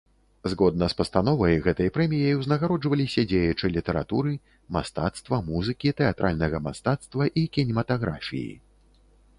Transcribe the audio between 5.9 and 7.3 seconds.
тэатральнага мастацтва